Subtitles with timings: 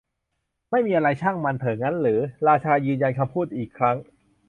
[0.71, 2.15] ไม่มีอะไร ช่างมันเถอะงั้นรึ?
[2.47, 3.97] ราชายืนยันคำพูดอีกครั้ง